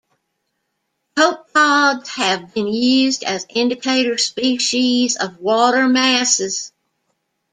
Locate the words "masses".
5.87-6.73